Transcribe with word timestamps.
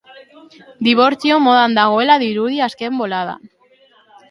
Dibortzio 0.87 1.37
modan 1.49 1.77
dagoela 1.81 2.17
dirudi 2.25 2.59
azken 2.71 3.01
boladan. 3.05 3.49